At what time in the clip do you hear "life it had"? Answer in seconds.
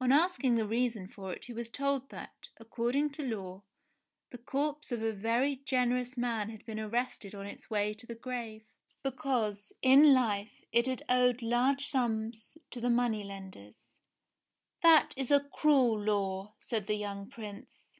10.14-11.02